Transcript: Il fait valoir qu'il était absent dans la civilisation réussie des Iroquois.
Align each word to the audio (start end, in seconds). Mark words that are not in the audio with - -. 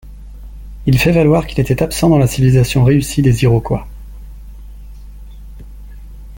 Il 0.87 0.97
fait 0.97 1.11
valoir 1.11 1.45
qu'il 1.45 1.59
était 1.59 1.83
absent 1.83 2.09
dans 2.09 2.17
la 2.17 2.25
civilisation 2.25 2.83
réussie 2.83 3.21
des 3.21 3.43
Iroquois. 3.43 3.87